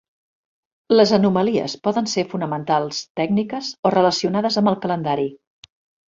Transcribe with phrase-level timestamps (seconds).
[0.93, 5.27] Les anomalies poden ser fonamentals, tècniques o relacionades amb el calendari.